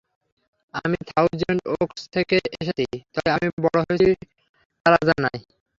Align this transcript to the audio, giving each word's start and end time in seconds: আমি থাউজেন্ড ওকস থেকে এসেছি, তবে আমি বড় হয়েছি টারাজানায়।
আমি 0.73 0.97
থাউজেন্ড 1.09 1.61
ওকস 1.75 2.01
থেকে 2.15 2.37
এসেছি, 2.61 2.85
তবে 3.13 3.29
আমি 3.35 3.47
বড় 3.63 3.77
হয়েছি 3.81 4.09
টারাজানায়। 4.85 5.41